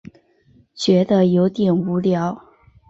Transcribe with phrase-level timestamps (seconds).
[0.73, 2.43] 觉得有点无聊